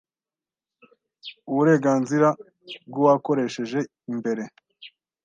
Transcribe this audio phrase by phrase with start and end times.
[1.49, 2.27] Uburenganzira
[2.87, 3.79] bw uwakoresheje
[4.17, 4.43] mbere